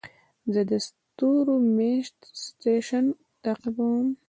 زه 0.53 0.61
د 0.69 0.71
ستورمېشت 0.87 2.17
سټېشن 2.43 3.05
تعقیبوم. 3.43 4.07